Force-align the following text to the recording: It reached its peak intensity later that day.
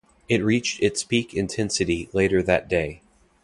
It 0.27 0.43
reached 0.43 0.81
its 0.81 1.03
peak 1.03 1.35
intensity 1.35 2.09
later 2.11 2.41
that 2.41 2.67
day. 2.67 3.03